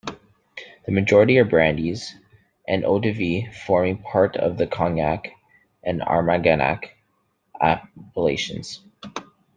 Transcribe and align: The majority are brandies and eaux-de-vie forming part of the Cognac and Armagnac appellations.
The 0.87 0.91
majority 0.91 1.37
are 1.37 1.45
brandies 1.45 2.15
and 2.67 2.83
eaux-de-vie 2.83 3.51
forming 3.67 3.99
part 4.01 4.35
of 4.35 4.57
the 4.57 4.65
Cognac 4.65 5.27
and 5.83 6.01
Armagnac 6.01 6.95
appellations. 7.61 8.81